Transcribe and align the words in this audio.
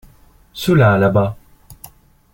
Ceux-là 0.53 0.97
là-bas. 0.97 1.37